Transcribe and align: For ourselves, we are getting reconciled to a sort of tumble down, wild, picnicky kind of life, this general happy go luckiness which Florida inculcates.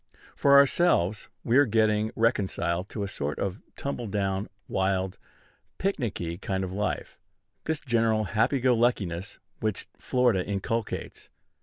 For 0.35 0.57
ourselves, 0.57 1.29
we 1.43 1.57
are 1.59 1.67
getting 1.67 2.09
reconciled 2.15 2.89
to 2.89 3.03
a 3.03 3.07
sort 3.07 3.37
of 3.37 3.61
tumble 3.75 4.07
down, 4.07 4.49
wild, 4.67 5.19
picnicky 5.77 6.41
kind 6.41 6.63
of 6.63 6.71
life, 6.73 7.19
this 7.65 7.79
general 7.79 8.23
happy 8.23 8.59
go 8.59 8.73
luckiness 8.75 9.37
which 9.59 9.85
Florida 9.99 10.43
inculcates. 10.43 11.29